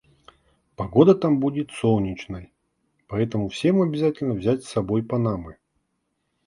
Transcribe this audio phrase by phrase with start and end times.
[0.75, 2.51] Погода там будет солнечной,
[3.07, 5.57] поэтому всем обязательно взять с собой панамы.